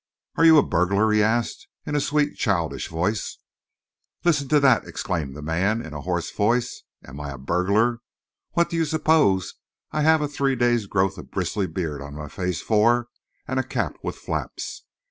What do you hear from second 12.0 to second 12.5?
on my